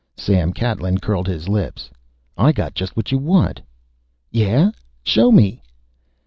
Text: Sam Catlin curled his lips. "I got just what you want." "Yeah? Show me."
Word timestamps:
Sam 0.17 0.51
Catlin 0.51 0.97
curled 0.97 1.27
his 1.27 1.47
lips. 1.47 1.91
"I 2.35 2.53
got 2.53 2.73
just 2.73 2.97
what 2.97 3.11
you 3.11 3.19
want." 3.19 3.61
"Yeah? 4.31 4.71
Show 5.03 5.31
me." 5.31 5.61